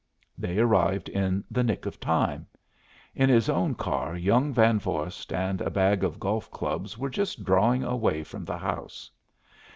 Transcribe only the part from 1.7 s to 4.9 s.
of time. In his own car young Van